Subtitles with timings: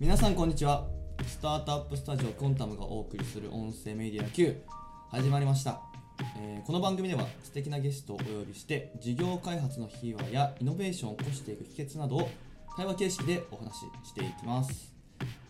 [0.00, 0.86] 皆さんこんにちは。
[1.26, 4.56] スタートアップスタジオコンタムがお送りする音声メディア Q
[5.10, 5.82] 始まりました、
[6.38, 12.30] えーこの番組では素敵なゲストをお呼びして事業開発の秘話やイノベーションを起こしていく秘訣などを
[12.78, 14.90] 対話形式でお話ししていきます、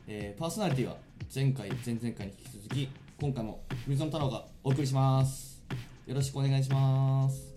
[0.08, 0.96] えーパーソナリティは
[1.32, 2.88] 前回前々回に引き続き
[3.20, 5.62] 今回も水野太郎がお送りします。
[6.08, 7.49] よろしくお願いします。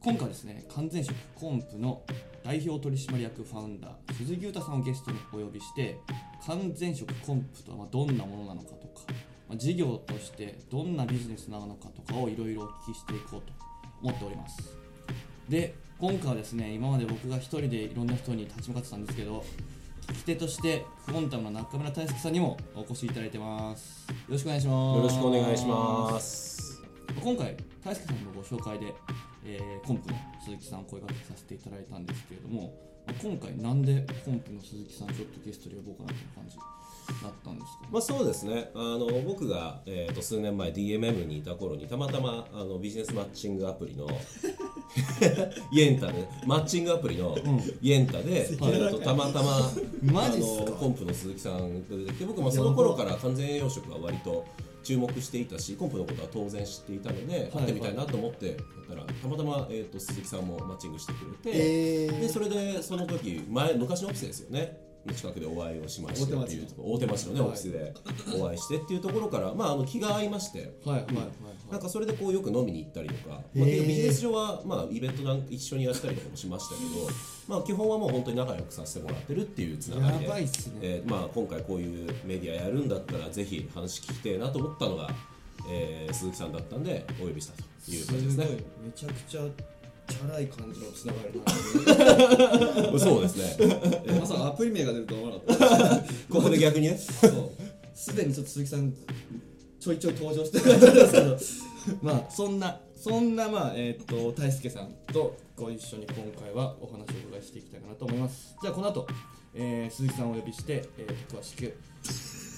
[0.00, 2.02] 今回はですね完全食コンプの
[2.44, 5.98] 代表取締役ファウンダー鈴木裕太さんをゲストにお呼びして
[6.46, 9.02] 完全食コンプとはまあどんなものなのかとか、
[9.48, 13.52] まあ事業としてどんなビジネスなのかとかをいろいろお聞きしていこうと
[14.02, 14.76] 思っております。
[15.48, 19.44] で今回はですね今まで僕が一人でいろんな人に立ち向かってたんですけど
[20.06, 24.08] 聞き手としてコンタムの中村大輔さんにもお越しいただいてます。
[24.08, 24.96] よろしくお願いします。
[24.96, 26.82] よろしくお願いします。
[27.20, 28.94] 今回大輔さんのご紹介で、
[29.48, 32.74] えーコンプの鈴木さんを声掛けさせていただいたんですけれども
[33.06, 36.56] まあ今回なんでコンプの鈴木さんちょっとゲストで呼ぼうかなという感じ
[37.22, 38.70] だったんですか、まあそうですね。
[38.74, 44.06] あの僕がえっ、と数年前 DMM にいた頃にたまたまあのビジネスマッチングアプリの
[45.72, 47.34] イエンタでマッチングアプリの
[47.80, 49.72] イエンタで、えーとたまたまあ
[50.36, 54.44] のコンプの鈴木さんが出てきて僕もその頃から完全栄養食は割と
[54.88, 58.56] 注目していたしコンプのことは当然知っていたので会ってみたいなと思ってやっ
[58.88, 61.58] たらたまたま、えー、と鈴木さんもマッチングしてくれて。
[61.58, 67.94] えでそれでその時前昔のオフィスですよねの近くでお会いをしましてっていう大手町のね、はいオフィスで
[68.36, 70.72] お会いしてっていうところから、まあ、あの気が合いまして。
[70.84, 71.26] はいはいはい。
[71.70, 76.88] なんかそれでこうよく飲みに行ったりとか、まあ、ビジネス上は、まあ、イベントなんか一緒にやったりとかもしましたけど、
[77.46, 80.26] まあ、基本はもう本当に仲良くさせてもらってるっていうつながりで。
[80.80, 85.10] えーまあ、今回こういうメディアやるんだったらぜひ話聞きてえなと思ったのが、
[85.70, 88.46] えー鈴木さんだったんでお呼びしたという感じですね。
[88.82, 89.42] めちゃくちゃ
[90.08, 94.18] チャラい感じのつながりなんでそうですね。
[94.20, 95.96] まさかアプリ名が出るとは思わなかった。
[96.32, 96.98] ここで逆にね。
[97.94, 98.92] すでにちょっと鈴木さん
[99.80, 108.56] ちょいちょい登場してる感じなんですけどまあそんなそんなまあえっ、と大輔さんとご一緒に今回はお話をお伺いしていきたいかなと思います。
[108.60, 109.06] じゃあこの後、
[109.54, 111.76] えー鈴木さんをお呼びして、えー詳しく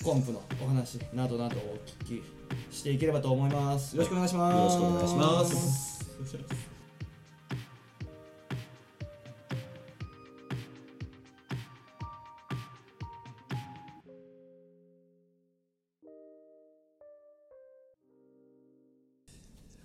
[0.05, 3.97] コンプのお話などなどをお聞きしていければと思います。
[3.97, 5.45] よろしくお願いします、よろしくお願いしま
[6.57, 6.70] す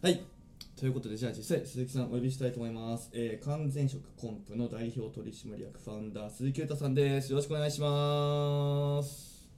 [0.05, 0.21] はい。
[0.79, 3.09] ということで、じゃあ実際、鈴木さんお呼びしたいと思います。
[3.11, 7.31] えー、完全食コンプの代表取締役ファウンダー、鈴木裕太さんです。
[7.31, 9.49] よろしくお願いします。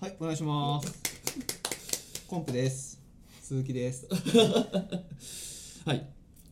[0.00, 2.22] はい、お願いします。
[2.28, 3.02] コンプです。
[3.40, 4.06] 鈴木です。
[5.84, 6.06] はい。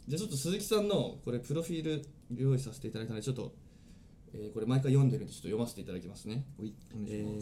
[0.08, 2.04] じゃあちょっと鈴木さんの、これ、プロフィール
[2.34, 3.54] 用意させていただいたので、ちょっと、
[4.34, 6.46] えーこれ毎回読んでるんで、ちょっと読ませていただきますね。
[6.58, 7.40] おい、お願いしま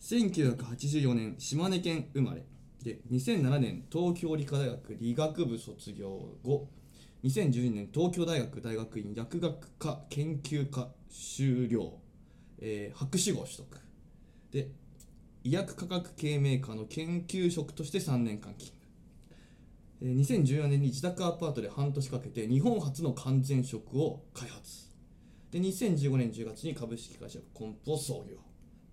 [0.00, 0.16] す。
[0.16, 2.44] えー、1984年島根県生まれ
[2.82, 6.68] で2007年東京理科大学理学部卒業後
[7.24, 11.98] 2012年東京大学大学院薬学科研究科修了、
[12.60, 13.66] えー博士号取得。
[14.52, 14.70] で
[15.44, 18.78] 医薬科学系メーカーの研究職として3年間勤務。
[20.00, 24.88] えー2014年に自宅アパートで半年かけて日本初の完全食を開発。
[25.50, 28.36] で2015年10月に株式会社コンプを創業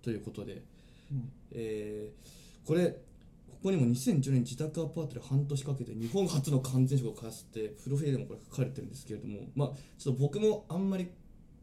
[0.02, 0.64] ということで、
[1.12, 1.32] うん。
[1.52, 2.98] えーこれ
[3.66, 11.10] ここにも2010年自宅アパートで半年かけて日本初の完全食を開発ってプロフィールでもこれ書かれてるんですけれどもまあちょっと僕もあんまり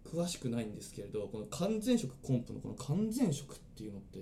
[0.04, 4.18] 詳しくないんですけれどこの完全食コンプのこの完全食っていうのって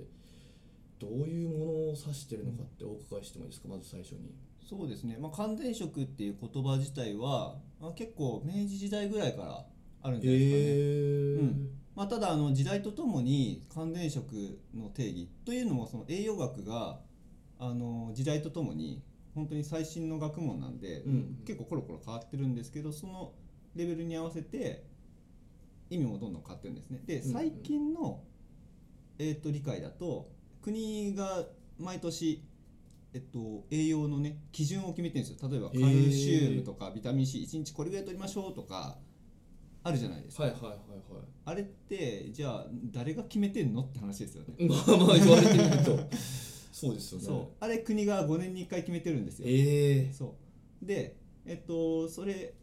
[0.98, 3.68] どういうものを指してるのかってお伺いしてもいいですか？
[3.68, 4.34] まず最初に。
[4.68, 5.16] そうですね。
[5.18, 9.64] まあ、完全食っていう言葉自体は、まあ、結構明治時代ぐらいから
[10.02, 11.48] あるんじゃないですかね。
[11.48, 17.00] うんまあ、ただあの時代とともに完全食の定義というのもその栄養学が
[17.60, 19.02] あの時代とともに
[19.34, 23.32] 本当に最新の学問なんで、うん結構コロコロ変わってるんですけどその
[23.76, 24.84] レベルに合わせて
[25.90, 27.02] 意味もどんどん変わってるんですね。
[27.06, 27.32] でうんうん。
[27.32, 28.22] 最近の、
[29.18, 30.28] えー、と理解だと
[30.62, 31.44] 国が
[31.78, 32.42] 毎年
[33.12, 35.48] えっと、栄養のね基準を決めてるんですよ。
[35.50, 38.98] 例えばカルシウムとかビタミン C1 日これぐらい取りましょうとか
[39.82, 40.78] あるじゃないですか、はいはいはいはい。
[41.46, 44.54] あれってじゃあ誰が決めてんのって話ですよね。
[44.68, 45.98] まあまあ言われてみると
[46.80, 47.26] そうですよね。
[47.26, 47.46] そう。
[47.60, 49.46] あれ国が5年に1回決めてるんですよ。
[49.48, 50.12] ええ。
[50.12, 50.36] そ
[50.82, 50.86] う。
[50.86, 52.54] でえっとそれ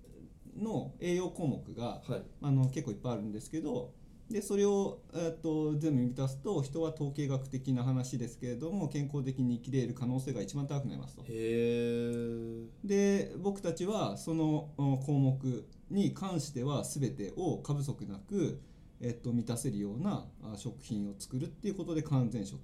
[0.58, 2.24] の栄養項目がはい。
[2.42, 3.94] あの結構いっぱいあるんですけど
[4.30, 11.22] でそれを、えっと、全部満たすと人は統計学的な話ですけれども健康的に生きれる可能性が一番高くなりますと。
[11.22, 12.66] へえ。
[12.84, 18.62] で僕たちはそのお項目に関しては全てを過不足なく、
[19.00, 22.60] えっと、満たせるようなあ食品を作るっていうことで完全食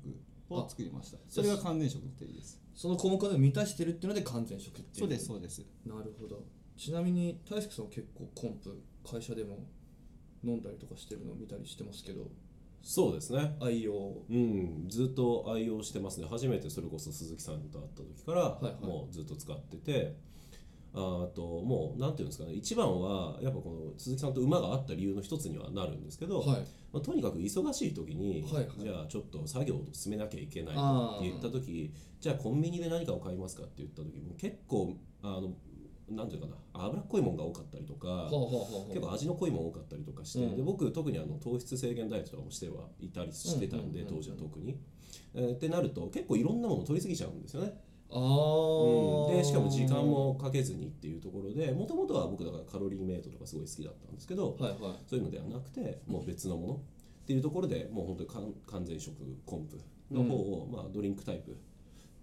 [0.50, 1.18] を作りました。
[1.28, 2.62] それが完全食の定義です。
[2.76, 5.66] その項目を満たしてるっていうので完全食っていうそうですそうです。
[5.86, 6.44] なるほど。
[6.76, 9.68] ちなみに大輔さんは結構コンプ会社でも
[10.44, 12.28] 飲んだりとかしてるのを見たりしてますけど。
[12.82, 13.56] そうですね。
[13.62, 13.94] 愛用。
[14.30, 14.86] うん。
[14.90, 16.28] ずっと愛用してますね。
[16.30, 18.86] 初めてそれこそ鈴木さんと会った時から、いはい。
[18.86, 20.18] もうずっと使ってて
[20.96, 22.54] あともうなんていうんですかね。
[22.54, 26.68] 一番はやっぱこの鈴木さんと馬が合った理由の一つにはなるんですけど、はい。
[26.92, 28.80] まあ、とにかく忙しい時に、はいはい。
[28.80, 30.78] じゃあちょっと作業を進めなきゃいけないっ
[31.24, 35.54] て言った時じゃあコンビニで何かを買いますかって言った時も結構あの
[36.10, 44.16] なんていうかな脂っこいものが多かったりとか、ほうほうほうほう結構味の濃いもの多かったりとかして、うんで僕特にあの糖質制限ダイエットとかもしてはいたりしてたんで、うんうん。
[44.18, 44.78] 当時は特に、
[45.34, 47.74] えーってなると結構いろんなもの取りすぎちゃうんですよね、
[48.14, 48.24] あうん。
[49.34, 54.80] ーでしかも時間もかけずにっていうところでもともとは僕だからカロリーメイトとかすごい好きだったんですけど、はいはい。
[55.08, 59.16] そういうのではなくてもう別のものっていうところでもう本当に完完全食
[59.46, 59.80] コンプ
[60.12, 61.56] の方を、まあ、ドリンクタイプっ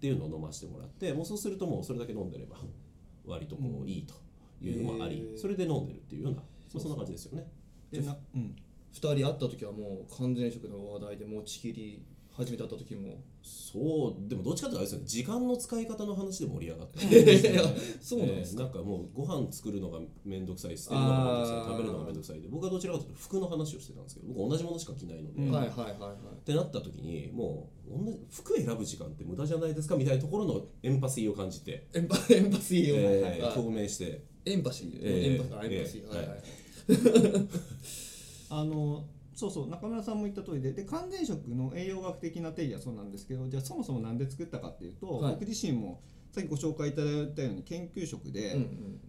[0.00, 2.56] ていうのを飲ませてもらってもうそうするともうそれだけ飲んでれば
[3.26, 4.14] 割とこういいと
[4.62, 6.44] いうのもあり、それで飲んでるっていうようなま
[6.76, 7.50] あそんな感じですよね。
[7.90, 8.56] でなうん。
[8.92, 12.02] 2人会った時はもう完全食の話題で持ちきり
[12.40, 13.22] 初めて会った時も。
[13.42, 15.06] そうでもどっちかというとあれですよね。
[15.06, 17.04] 時間の使い方の話で盛り上がって。
[17.06, 17.62] いやいや
[18.00, 18.62] そうなんですか。
[18.64, 25.50] えーなんかもうご飯作るのが面倒くさい捨てるのが面倒くさい食べるのが面倒くさいで僕はどちらかというと服の話をしてたんですけど僕同じものしか着ないので、うん。
[25.50, 26.46] っはいはいはいはい。
[26.46, 34.24] てなった時にもう同じ服選ぶ時間って無駄じゃないですかみたいなところのエンパシーを感じて、エンパ エンパシーを、えーはい共鳴して。
[34.46, 37.48] エンパシー、えーエンパあエンパシー、えーはいはい。
[38.50, 39.04] あの
[39.40, 45.32] そうそう中村さんも言った通りでで完全食の栄養学的な定義はそうなんですけどじゃあそもそも何で作ったかっていうと、はい。
[45.32, 48.54] 僕自身もさっきご紹介いただいたように研究職で、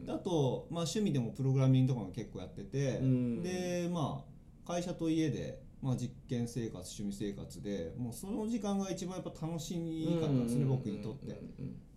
[0.08, 3.44] あと、まあ、趣味でもプログラミングとかも結構やってて、うん。
[3.44, 11.42] でまあ会社と家で、まあ、実験生活趣味生活でもうその時間が一番やっぱ楽しみかったんですね、僕にとって、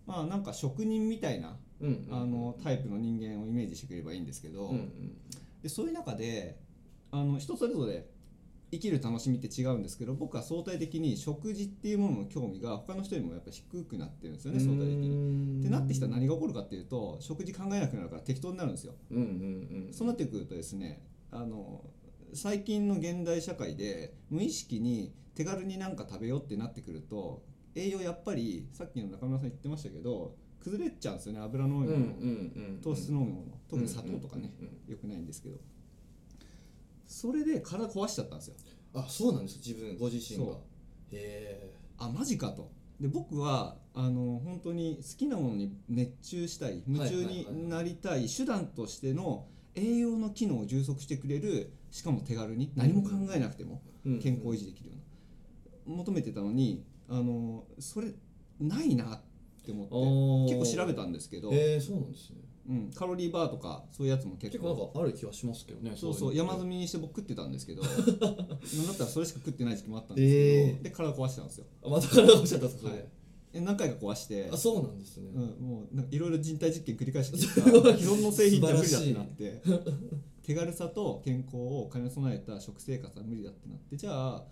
[0.05, 1.57] まあなんか職人みたいな
[2.11, 5.17] あのタイプの人間をイメージしてくれればいいんですけど、うんうん。
[5.63, 6.59] でそういう中で
[7.11, 8.05] あの人それぞれ
[8.75, 15.59] 生きる楽しみって違うんですけど僕は相対的に食事っていうものの興味が他の人よりもやっぱ低くなってるんですよね相対的に。
[15.59, 18.93] ってなってきたら何が起こるかっていうと食事考えなくなるから適当になるんですよ。
[19.11, 19.23] うんうん
[19.87, 21.01] うんそうなってくるとですね
[21.31, 21.83] あの
[22.33, 27.43] 最近の現代社会で無意識に手軽になんか食べようってなってくると
[27.75, 33.45] 栄養やっぱりさっきの中村さん言ってましたけど崩れちゃうんですよね油の多いもの、糖質の多いもの。
[33.69, 35.57] 特に砂糖とかね、うんうんうんよくないんですけど
[37.07, 38.55] それで体壊しちゃったんですよ。
[38.93, 40.53] あそうなんです自分ご自身が。
[41.11, 42.71] へあマジかと。
[42.99, 54.95] で僕はあの本当に好きなものに熱中したい夢中になりたい手段としての栄養の機能を充足してくれるしかも手軽に何も考えなくてもえ健康維持できるよ
[55.87, 58.13] うな求めてたのにあのそれ
[58.59, 59.21] ないなっ
[59.65, 62.37] て思って結構調べたんですけど、へえそうなんですね
[62.67, 67.83] うん、カロリーバーとかそういうやつも結結構なん構かある気はしますけどねそうそう山積みにして僕食ってたんですけど。
[67.85, 68.03] なんだ
[68.93, 70.81] ったらそれしか食ってない時期もあったんですけど、えー。
[70.81, 71.65] で体壊してたんですよ。
[71.83, 72.91] あまた体をしちゃったんですか
[73.53, 74.49] え何回か壊して。
[74.51, 75.29] あそうなんですね。
[75.33, 77.53] うん、もうなんかいろいろ人体実験繰り返してきた。
[77.63, 79.61] 既存の製品じゃ無理だってなって。
[80.43, 83.95] 手軽さと健康を兼ね備えた食生活は無理だってなって。
[83.95, 84.45] じゃあ、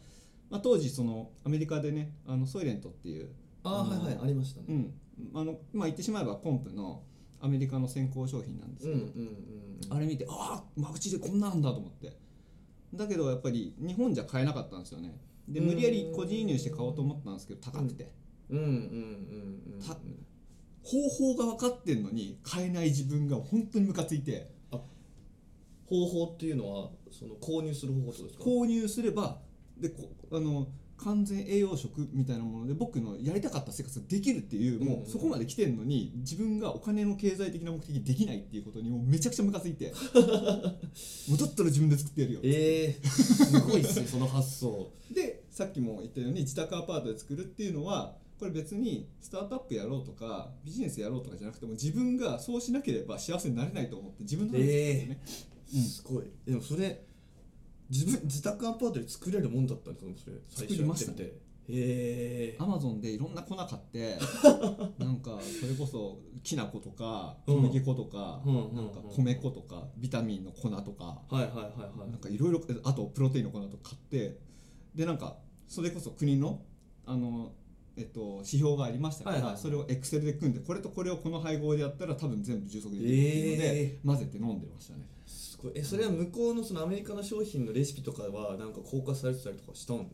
[0.50, 3.29] まあ、当時そのアメリカでねあのソイレントっていう
[3.63, 4.67] ああのはいはいありましたね。
[4.70, 4.93] うん。
[5.34, 7.03] あのまあ言ってしまえばコンプの
[7.43, 12.13] アメリカの先行商品なんですけど、あれ見てああマグチでこんなんだと思って。
[12.93, 15.19] だけどやっぱり日本じゃ買えなかったんですよね。
[15.47, 18.12] で無理やり個人輸入して買おうと思ったんですけど高くて、
[20.83, 24.51] 方法が分かってんのに買えない自分が本当にムカついて。
[25.85, 28.43] 方法っていうのはその購入する方法ですか？
[28.43, 29.38] 購入すれば
[29.77, 39.93] でこあの完全栄養食みたいなもので僕のやりたかった生活ができるっていう、もうそこまで来てんのに自分がお金の経済的な目的できないっていうことにもうめちゃくちゃムカついて。
[41.29, 44.91] もうだったら自分で作ってやるよええすごいっすねその発想。
[45.13, 55.41] でさっきも言ったように自宅アパートで作るっていうのはこれ別にスタートアップやろうとかビジネスやろうとかじゃなくても自分がそうしなければ幸せになれないと思って自分のために作ってるんです
[55.73, 56.25] よね、すごい。
[56.45, 57.05] でもそれ
[57.93, 61.43] 自分自宅アパートで作れるもんだったんですかそれ最初作りましたやってみて。
[61.65, 64.17] へえアマゾンでいろんな粉買って
[65.00, 67.55] なんかそれこそきな粉とかうん。
[67.55, 71.53] 小麦粉とか、うんうんうんなんか米粉とかビタミンの粉とか、はいはいは
[71.95, 72.09] いはい。
[72.09, 74.39] なんかいろいろあとプロテインの粉とか買って
[74.95, 76.63] でなんかそれこそ国の
[77.05, 77.53] あの
[77.95, 85.07] えっと、指標がありましたから、はいはいそれをエクセルで組んでこれとこれをこの配合でやったら多分全部充足できるっていうので、混ぜて飲んでましたね。
[85.07, 85.12] す
[85.63, 90.08] ごいえそれは向こうのそのアメリカの商品のレシピとかはなんか公開されてたりとかしたん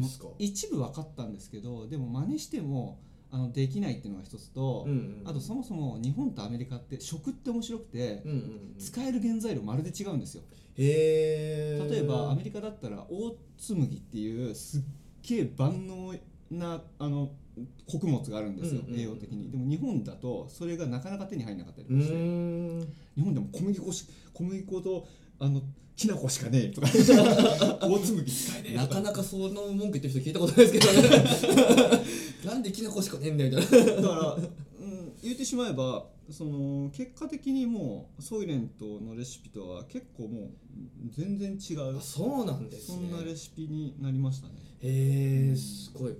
[0.00, 0.28] ですか？
[0.38, 3.00] 一部分かったんですけどでも真似しても
[3.32, 8.74] あのできないっていうのが一つと、うんうんあとそもそも日本とアメリカって食って面白くて、うんうんうん。
[8.78, 10.42] 使える原材料まるで違うんですよ。
[10.76, 14.82] へえ例えばアメリカだったらオーツ麦っていうすっ
[15.22, 16.14] げえ万能
[16.50, 17.30] なあの
[17.86, 19.00] 穀物があるんですよ、うんうんうん。
[19.00, 19.50] 栄養的に。
[19.50, 25.06] でも日本だとそれがなかなか手に入らなかったりうとかして、日本でも小麦粉し小麦粉と
[25.38, 25.62] あの
[25.96, 26.88] きな粉しかねえとか。
[26.88, 32.04] 大粒麦使えねえなかなかその文句言ってる人聞いたことないですけどね。
[32.44, 33.94] なんできなこしかねえんだよみたいな。
[33.96, 34.38] だから、う
[34.84, 40.50] ん、言ってしまえばその結果的にもうソイレントのレシピとは結構もう
[41.10, 41.98] 全然違う。
[41.98, 46.16] あそうなんですねそんなレシピになりましたねへえすごい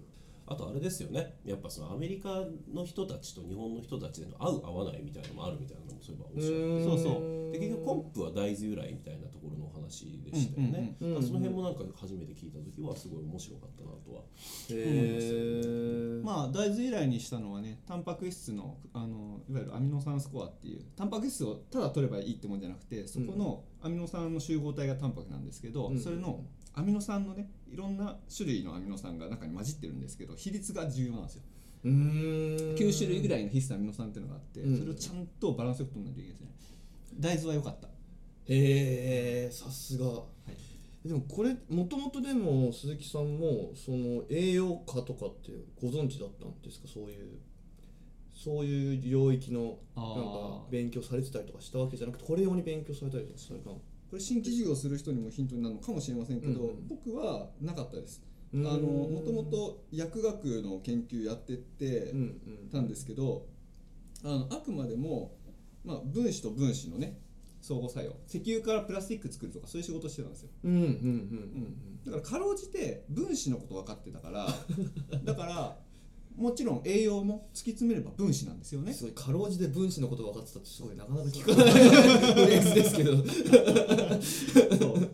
[0.50, 1.36] あとあれですよね。
[1.44, 7.52] やっぱそのアメリカの人たちと日本の人たちでの合う合わないみたいなのもあるみたいなのもそういえばおっしそうそう。
[7.52, 11.14] で結局コンプは大豆由来みたいなところのお話でしたよね、うんうん。
[11.14, 14.24] うんだからその辺もなんか初めて聞いた時はすごい面白かったなとはへ
[14.70, 26.00] えまあ大豆由来にしたのはねタンパク質のあのいわゆるアミノ酸スコアっていうタンパク質をただ取ればいいってもんじゃなくてそこのアミノ酸の集合体がタンパクなんですけど、うん。
[26.00, 26.44] それの
[26.80, 31.42] アミノ酸のねいろんな種類のアミノ酸が中に混じってるんですけど比率が重要なんですよ。
[31.84, 32.74] うーん。
[32.74, 34.78] 9種類ぐらいの必須アミノ酸っていうのがあって、うん。
[34.78, 36.76] それをちゃんとバランスよく取らないといけないですね。
[37.18, 37.86] 大豆は良かった。
[37.86, 37.90] へ
[38.48, 40.06] えさすが、
[41.04, 46.88] でもこれもともとでも鈴木さんもその栄養価とかってご存知だったんですか？
[46.88, 47.38] そういう
[48.34, 56.88] そういう領域のなんか勉強されてたりとかしたわけじゃなくてこれ用に勉強されたりとかされたのこれ新規事業する人にもヒントになるのかもしれませんけど、うんうん。
[56.88, 58.22] 僕はなかったです。
[58.52, 58.62] あうん。
[58.64, 62.68] のもともと薬学の研究やっててうんうん。
[62.72, 63.46] たんですけど、
[64.24, 65.36] あのあくまでも、
[65.84, 67.18] まあ、分子と分子のね
[67.60, 68.16] 相互作用。
[68.28, 70.48] 石油からプラスチック作るとかそういう仕事してたんですよ。
[70.64, 72.04] うんうんうん。
[72.04, 74.48] だからかろうじて分子のこと分かってたから
[75.24, 75.78] だから
[76.40, 78.92] もちろん栄養も突き詰めれば分子なんですよね。
[78.92, 83.16] うんすごいかろうじて分子のこと分かってたってすごいなかなか聞かないフレーズですけど。
[84.78, 85.10] そう。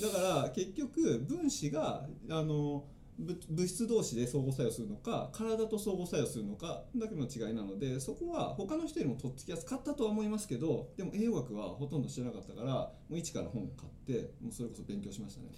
[0.00, 2.84] だから結局分子があの
[3.18, 15.48] ぶ物質同士で相互作用するのか体と相互作用するのかだけの違いなのでそこは他の人よりもとっつきやすかったとは思いますけどでも栄養学はほとんど知らなかったからもう一から本を買ってもうそれこそ勉強しましたね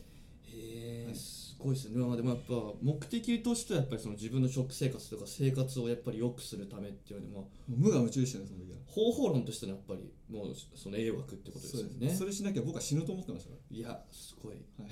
[0.53, 1.99] へえすごいですね。
[2.05, 8.79] まあでもやっぱ目的としてはやっぱりその自分の食生活とか生活をやっぱり良くするためっていうのでまあもう無我夢中でしたねその時は。
[8.87, 12.11] 方法論としてのやっぱりもうその栄養学ってことですよね。
[12.11, 14.57] それしなきゃ僕は死ぬと思ってましたかいやすごい。
[14.79, 14.87] ら、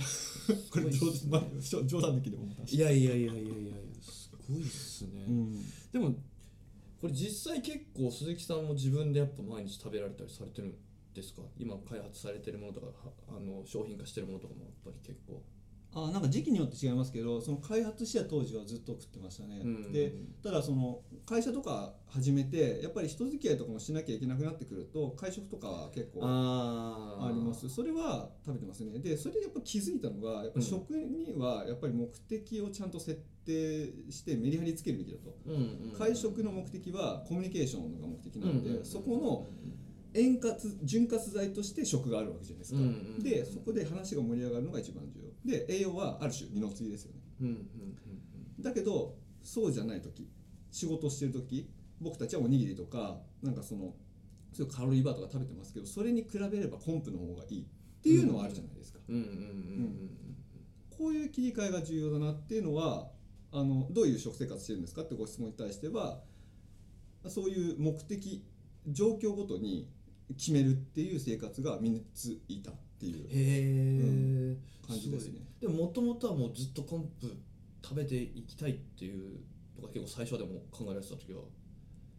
[0.70, 5.64] これ冗談,、まあ、冗談抜きで思ったいやいやいやいやいやいやすごいっすね、うん。
[5.92, 6.14] でも
[7.00, 10.87] これ実際結構鈴木さんも自分でやっぱ毎日食べられたりされてるんです
[11.34, 11.42] か？
[11.58, 12.92] 今開発されてるものとかは
[13.28, 15.42] あの商品化してるものとかもやっぱり結構。
[15.94, 27.68] あなんか時期によって違いますけどその開発した当時はずっと食ってましたね、うんでただその会社とか始めてやっぱり人付き合いとかもしなきゃいけなくなってくると会食とかは結構ああります。
[27.70, 28.98] それは食べてますね。
[28.98, 35.36] でそれでやっぱ気づいたのがやっぱ食にはやっぱり目的をちゃんと設定してメリハリつけるべきだと。
[35.46, 35.56] うんう
[35.94, 38.84] ん会食の目的はコミュニケーションが目的なので、うんうん。
[38.84, 39.46] そこの
[40.18, 42.88] 円滑潤滑剤として食があるわけじゃないですか、うんう
[43.20, 45.50] んでそこで話が盛り上がるのが一番重要。
[45.50, 47.20] で栄養はある種二の次ですよね。
[47.40, 50.28] うんうんうんだけどそうじゃない時
[50.72, 51.70] 仕事してる時
[52.00, 53.94] 僕たちはおにぎりとかなんかその
[54.52, 57.66] そういうカロリーバーとか食べてますけどそれに比べればコンプの方がいい。
[57.98, 59.28] っていうのはあるじゃないですか、うんうんうん。
[59.28, 60.10] うん。
[60.90, 63.10] こういう切り替えが重要だなっていうのは
[63.50, 66.20] あのどういう食生活してるんですかってご質問に対しては
[67.26, 68.44] そういう目的
[68.86, 69.88] 状況ごとに
[70.36, 73.26] 決めるっていう生活が身についたっていう。
[73.26, 74.56] へえ、
[74.86, 75.40] 感じですね。
[75.60, 77.34] でももともとはもうずっとコンプ
[77.82, 79.40] 食べていきたいっていう
[79.80, 81.42] のが結構最初でも考えられてた時は。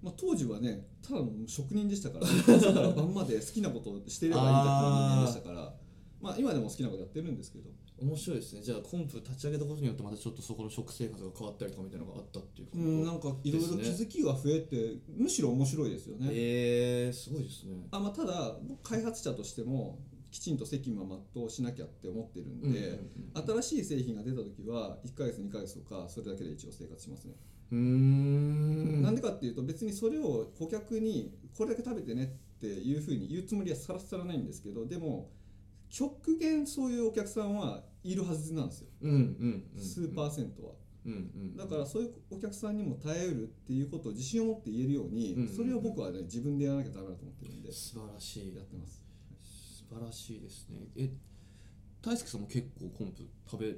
[0.02, 2.26] まあ、当時はねただの職人でしたから
[2.56, 5.76] 朝から晩まで好きなことをしてればいいんだっていう人間でしたから
[6.22, 7.70] まあ今でも好きなことやってるんですけど
[8.02, 8.62] 面白いですね。
[8.62, 12.80] じゃあコンプ立ち上げたことによってまたちょっとそこの食生活が変わったりとかみたいなのがあったっていうこと？
[12.80, 17.88] うんなんかいろいろ気づきが増えて、むしろ面白いですよね、へえすごいですね。
[17.92, 20.00] あまあ、ただ僕開発者としても
[20.32, 23.00] きちんと責務は全うしなきゃって思ってるんで、
[23.34, 27.34] 新しい製品が出た時は1ヶ月2ヶ月とかそれだけで一応生活しますね、
[27.72, 29.02] うーん。
[29.02, 32.28] なんでかっていうと別にそれを顧客にこれだけ食べてねっ
[32.60, 35.32] ていうふうに言うつもりはさらさらないんですけどでも
[35.90, 38.88] 極限そういうお客さんはいるはずなんですよ。
[39.02, 40.72] うんうんうん数パーセントは、
[41.06, 48.56] うんうんだからそういうお客さんにも耐えうるっていうことを自信を持って言えるように、うんそれを僕はね自分でやらなきゃダメだと思ってるんで素晴らしい。
[48.56, 49.04] やってます。
[49.42, 50.88] 素晴らしいですね。
[50.96, 51.10] え
[52.02, 53.76] 大輔さんも結構コンプ食べ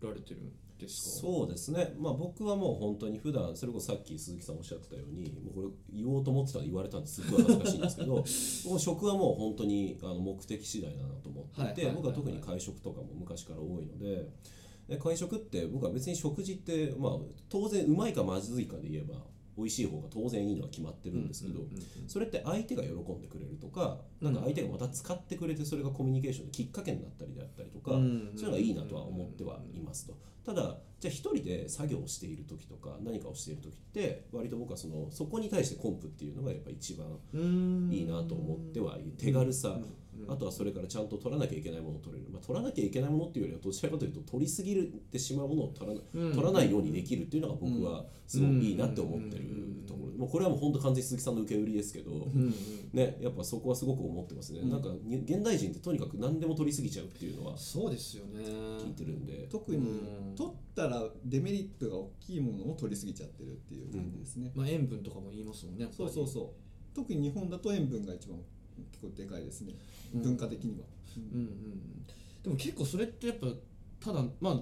[0.00, 1.28] られてるんですか？
[1.28, 5.68] そうですね、まあ、僕はもう本当に普段それこそさっき鈴木さんおっしゃってたようにもうこれ
[6.00, 7.22] 言おうと思ってたら言われたんです。
[7.22, 8.14] すごい恥ずかしいんですけど
[8.70, 11.84] もう食はもう本当にあの目的次第だなと思ってい。
[11.84, 14.28] て、僕は特に会食とかも昔から多いので
[14.88, 19.14] で会食って僕は別に食事って、まあ、当然うまいかまずいかで言えば
[19.56, 21.60] 美味しい方が当然いいのは決まってるんですけど、
[22.08, 30.16] それって相手が喜んでくれるとかなんか相手がまた使ってくれてそれがコミュニケーションのきっかけになったりであったりとか、うんそういうのがいいなとは思ってはいますと。
[30.44, 39.84] ただじゃあ一人で作業をしている時とか何かをしている時って割と僕はそのそこに対してコンプっていうのがやっぱ一番うんいいなと思ってはいる手軽さ、うん
[40.28, 44.74] あとはそれからちゃんと取らなきゃいけないものを取れる、まあ、取らなきゃいけないものっていうよりはどちらかというと取りすぎ
[45.10, 49.44] てしまうものを取ら取らないようにできるっていうのが僕はすごくいいなって思ってる
[49.86, 50.12] ところ。
[50.12, 52.10] でもうこれはもう本当完全に鈴木さんの受け売りですけど、
[52.92, 54.70] ね、やっぱそこはすごく思ってますね、うん。
[54.70, 58.44] なんかに現代人ってとにかく何でも取りすぎちゃうっていうのはそうですよね。
[58.44, 60.34] 聞いてるんで、特にうん。
[60.36, 66.48] 取ったらデメリットが大きいものを取りすぎちゃってるっていう感じですね、まあ塩分とかも言いますもんねそうそうそう。
[66.94, 68.38] 特に日本だと塩分が一番
[68.90, 69.74] 結構でかいですね、
[70.14, 70.22] うん。
[70.22, 72.04] 文化的には、うんうんうん。
[72.42, 73.46] でも結構それってやっぱ
[74.00, 74.60] ただまあ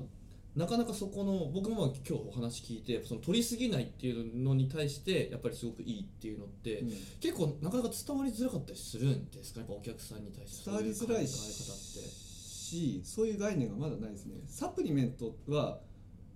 [0.55, 6.89] なかなかそこの僕もまあ今日お話聞いてその取りすぎないっていうのに対してやっぱりすごくいいっていうのって、うん。
[7.21, 9.61] 結構なかなか伝わりづらかったりするんですか？
[9.61, 10.71] やっぱお客さんに対して。
[10.71, 14.35] 伝わりづらいしそういう概念がまだないですね。
[14.47, 15.81] サプリメントは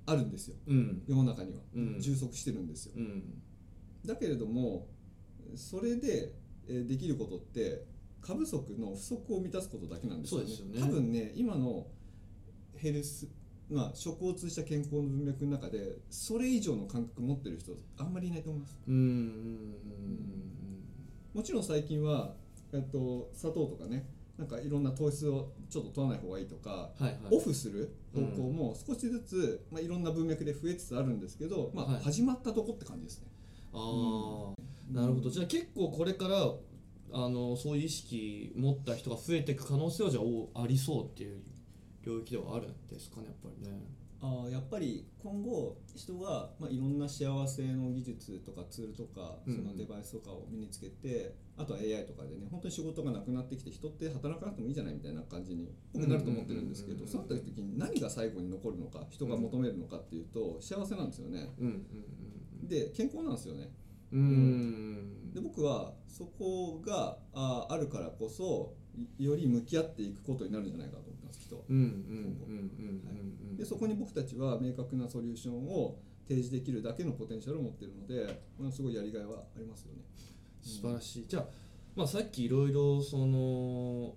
[0.06, 0.56] あるんですよ。
[0.66, 1.02] うん。
[1.06, 2.00] 世の中には、うん。
[2.00, 2.94] 充足してるんですよ。
[2.96, 3.42] うん。
[4.06, 4.86] だけれども
[5.56, 7.84] それでえーできることって
[8.20, 10.50] 過不足の不足を満たすことだけなんですよね。
[10.50, 10.80] よね。
[10.80, 11.86] 多分ね今の
[12.76, 13.28] ヘルス
[13.70, 18.78] まあ食を通じた健康の文脈の中でそれ以上の感覚持ってる人あんまりいないと思います。
[18.86, 19.76] うんうん
[21.34, 22.32] もちろん最近は、
[22.72, 24.06] えっと、砂糖とかね
[24.38, 27.18] なんかいろんな糖質をちょっと取らない方がいいとか、はいはい。
[27.30, 32.02] オフする方向も少しずつ、まあ、いろんな文脈で増えつつあるんですけど、まあはい。
[32.02, 33.26] 始まったとこって感じですね。
[33.72, 35.30] ああ、なるほど。
[35.30, 36.52] じゃあ結構これから
[37.12, 41.40] あのそういう意識持った人が増えていく可能性はじゃあおありそうっていう
[42.02, 43.80] 領域ではあるんですかねやっぱりね
[44.22, 61.52] あーやっぱり今後人が、まあ、いろんな幸せの技術とかツールとかうんそのデバイスとかを身につけて、あとは AI とかでね本当に仕事がなくなってきて人って働かなくてもいいじゃないみたいな感じに僕なると思ってるんですけうんうんうんうんどそうなった時に何が最後に残るのか人が求めるのかっていうと幸せなんですよね。
[61.60, 61.86] うんうん
[62.66, 63.70] で健康なんですよね。
[64.12, 68.74] うんうんで僕はそこがああるからこそ
[69.18, 71.64] いより向き合っていくことになるんじゃないかと思ってますきっと。
[71.68, 72.82] うんうんうんうんう
[73.48, 80.00] んうんでそこに僕たちは明確なソリューションを提示できるだけのポテンシャルを持っているので、まあ、すごいやりがいはありますよね。
[80.60, 81.46] 素晴らしいじゃあ,、
[81.94, 84.14] まあさっきいろいろその、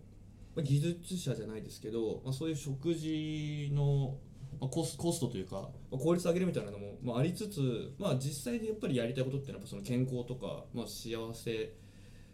[0.55, 4.17] まあ、技術者じゃないですけど、まあ、そういう食事の、
[4.59, 11.73] まあ、コスコストというか、まあ、効率上げるみたいなのも、まあ、ありつつ、まあ、実際でやっぱりやりたいことっていうのはやっぱその健康とか、まあ、幸せ、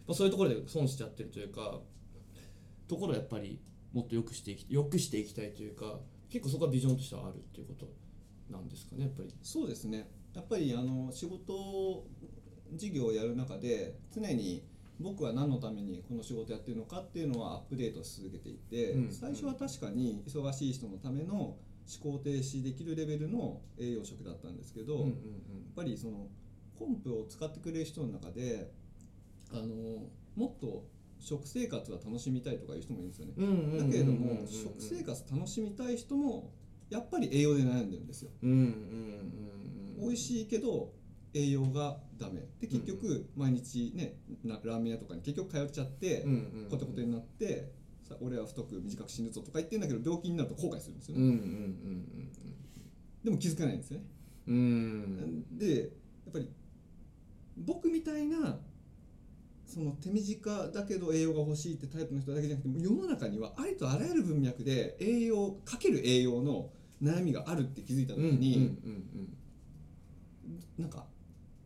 [0.06, 1.80] まあ、そういうところで損しちゃってるというか
[2.88, 3.60] ところをやっぱり
[3.92, 7.86] もっと良くしていき良くしていきたいというか結構そこはビジョンとしてはあるっていうこと
[8.50, 9.34] なんですかねやっぱり。
[9.42, 10.08] そうですね。
[10.34, 12.04] やっぱりあの仕事
[12.74, 14.64] 事業をやる中で常に
[15.00, 19.12] 僕は何のためにこの仕事やってるのかっていうのはアップデートし続けていて、うん。
[19.12, 26.28] 最初は確かに忙しい人のための思考停止できるレベルの栄養食だったんですけど、うんうんやっぱりその
[26.78, 28.72] コンプを使ってくれる人の中で
[29.52, 29.66] あの
[30.34, 30.84] もっと
[31.20, 33.32] 食生活は楽しみたいとかいう人もいるんですよね。
[33.36, 36.50] うんうんうんうんうんだけれども食生活楽しみたい人も
[36.88, 38.30] やっぱり栄養で悩んでるんですよ。
[38.42, 38.62] うんうんうん
[39.98, 40.92] うん美味しいけど
[41.34, 42.46] 栄養がダメ。
[42.60, 46.70] で結局毎日ねなラーメン屋とかに結局通っちゃってうんうんうん。
[46.70, 47.70] コテコテになって
[48.06, 52.30] さ俺は太く短く死ぬぞとか言ってんだけど病気になると後悔するんですよね、うんうん
[53.24, 54.04] でも気づかないんですよね、
[54.46, 55.58] うん。
[55.58, 55.86] でや
[56.30, 56.48] っぱり
[57.56, 58.60] 僕みたいな
[59.66, 66.70] その手短だけど栄養が欲しいってタイプの人だけじゃなくて世の中にはありとあらゆる文脈で栄養かける栄養の
[67.02, 68.78] 悩みがあるって気づいた時に、
[70.78, 71.04] なんか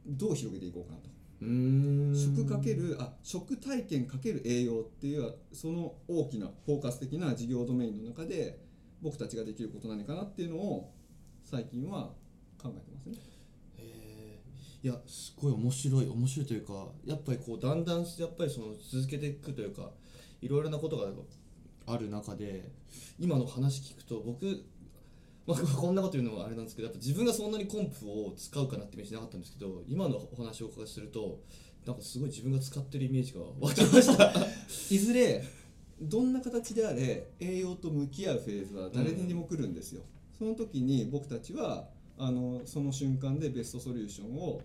[0.07, 1.11] どう広げていこうかなと。
[1.43, 8.61] 食かけるあ食体験かける栄養っていうその大きなフォーカス的な事業ドメインの中で
[9.01, 10.93] 僕たちができること何かなっていうのを
[11.43, 12.11] 最近は
[12.63, 13.17] 考えてますね。
[14.83, 16.09] いやすごい面白い。
[16.09, 19.91] 面白いというかやっぱりこうだんだんやっぱりその続けていくというか
[20.41, 21.09] いろいろなことが
[21.87, 22.71] ある中で
[23.19, 24.65] 今の話聞くと僕
[25.47, 31.41] まあ、こんなこと言うのはあれなんですけどやっぱ自分がそんなにコンプを使うかなってイメージなかったんですけど今のお話をお伺いすると
[31.87, 34.33] なんかすごい自分が使ってるイメージが湧きました。
[34.95, 35.43] いずれ
[36.01, 40.03] どんな形であれ栄養と向き合うフェーズは誰にでも来るんですよ、
[40.39, 44.63] その時に僕たちはあのその瞬間でベストソリューションを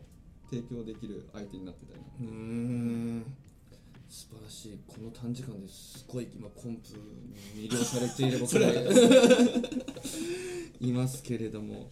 [0.49, 1.99] 提供できる相手になってたり。
[1.99, 3.25] なうーん
[4.09, 4.79] 素晴らしい。
[4.87, 6.89] この短時間ですごい今コンプ
[7.55, 8.71] に魅了されている僕が
[10.81, 11.89] いますけれども。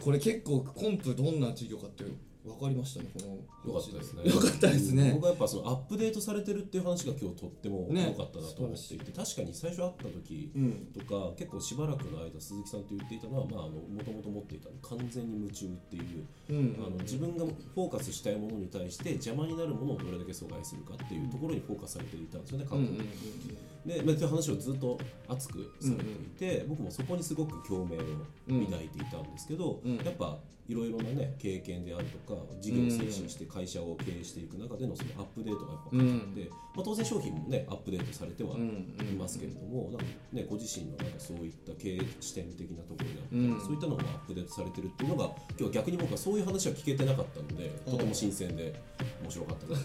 [0.00, 2.04] これ結構コンプどんな授業かって
[2.44, 4.24] 分かりましたねこのよかったですね。
[4.24, 5.12] よかったですね。
[5.14, 16.76] 僕はやっぱそのアップデートされてるっていう話が今日とってもね良かったなと思っていて、確かに最初会った時うんとか結構しばらくの間鈴木さんと言っていたのはまああのもともと持っていた完全に夢中っていううん。
[16.78, 29.96] あの自分がフォーカスしたいものに対して邪魔になるものをどれだけ阻害するかっていうところにフォーカスされていたんですよね過去うんうんうんで、まあ、という話をずっと熱くされていて、僕もそこにすごく共鳴を抱いていたんですけど、うん。
[29.96, 30.38] やっぱ
[30.68, 43.60] いろいろなね経験であるとか事業を推進して会社を経営していく中でのそのアップデートがやっぱうんかかって、まあ、当然商品もねアップデートされてはうんいますけれども、なんかね、ご自身のなんかそういった経営視点的なところであったり、うん。
[43.60, 45.24] そういったのがアップデートされてるっていうのが
[45.58, 48.80] 今日は逆に僕はそういう話は聞けてなかったのでとても新鮮で
[49.22, 49.84] 面白かったなと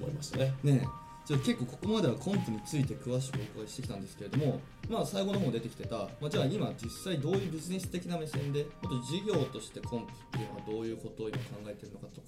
[0.00, 0.52] 思いましたね。
[0.62, 0.86] ね
[1.24, 12.26] えじゃあ結構ここまではコンプについて詳しくお伺いしてきたんですけれども、まあ、最後の方出てきてた、まあ、じゃあ今実際どういうビジネス的な目線でもっと事業としてコンプっていうのはどういうことを今考えてるのかとか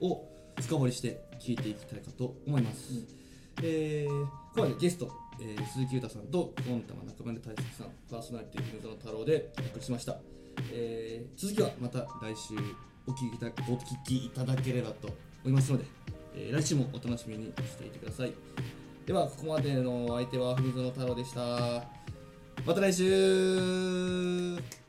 [0.00, 0.26] を
[0.60, 2.92] 深掘りして聞いていきたいかと思います、
[3.62, 4.26] えー
[4.58, 5.08] ここまでゲスト、
[5.40, 10.16] えー鈴木裕太さんとゴンタマ中村大輔さんパーソナリティの太郎でお送りしました、
[10.72, 12.54] えー続きはまた来週
[13.06, 15.08] お聞きいただければと
[15.44, 15.84] 思いますので
[16.40, 18.32] えー来週もお楽しみにしていてください。
[19.06, 21.40] ではここまでのお相手は文園太郎でした。
[22.64, 24.87] また来週。